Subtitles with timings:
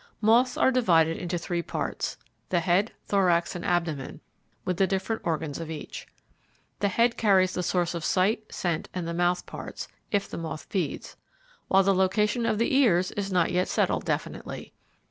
[0.19, 2.17] Moths are divided into three parts,
[2.49, 4.19] the head, thorax, and abdomen,
[4.65, 6.07] with the different organs of each.
[6.79, 10.63] The head carries the source of sight, scent, and the mouth parts, if the moth
[10.63, 11.17] feeds,
[11.67, 14.73] while the location of the ears is not yet settled definitely.